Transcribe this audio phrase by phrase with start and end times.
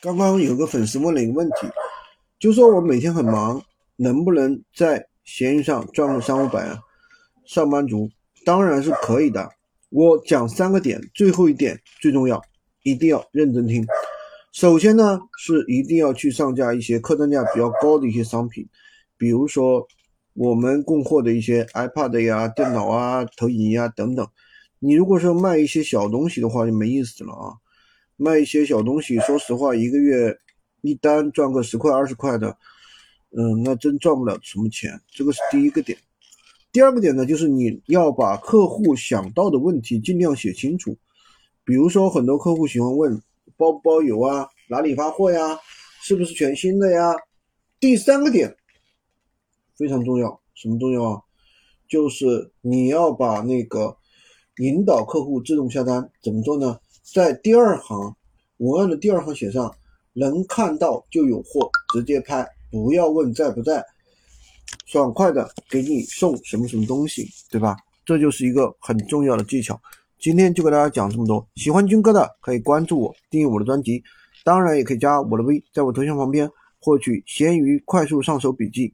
[0.00, 1.66] 刚刚有个粉丝问了一个问题，
[2.38, 3.60] 就说我每天很忙，
[3.96, 6.78] 能不能在闲鱼上赚个三五百啊？
[7.46, 8.08] 上班族
[8.44, 9.48] 当然是可以的。
[9.90, 12.40] 我讲三个点，最后一点最重要，
[12.84, 13.84] 一定要认真听。
[14.52, 18.64] 首先呢，是一定要去上架一些客单价比较高的一些商品，
[19.16, 19.84] 比如说
[20.34, 24.24] 我们供货的一些 iPad 呀、电脑啊、投影仪啊等等。
[24.78, 27.54] 你如果说卖一些小东西的话，就没意思了啊。
[28.18, 30.36] 卖一些小东西，说实话，一个月
[30.80, 32.58] 一单赚个十块二十块的，
[33.30, 35.00] 嗯，那真赚不了什么钱。
[35.08, 35.96] 这个是第一个点。
[36.72, 40.98] 第二个点呢，就是你要把客户想到的问题尽量写清楚。
[41.64, 43.22] 比如说，很多客户喜欢问
[43.56, 45.58] 包不包邮啊，哪里发货呀，
[46.02, 47.14] 是不是全新的呀？
[47.78, 48.54] 第三个点
[49.76, 51.22] 非常重要，什么重要啊？
[51.88, 53.96] 就是你要把那个
[54.56, 56.78] 引导客户自动下单，怎么做呢？
[57.12, 58.14] 在第二行
[58.58, 59.74] 文案的第二行写上，
[60.12, 63.82] 能看到就有货，直接拍，不要问在不在，
[64.84, 67.76] 爽快的给你送什么什么东西，对吧？
[68.04, 69.80] 这就是一个很重要的技巧。
[70.18, 74.02] 今天就给大家讲这么多，喜欢军哥的可以关注我，订阅我的专辑，
[74.44, 78.92] 当然也可以加我的微，在我头像旁边获取闲鱼快速上手笔记。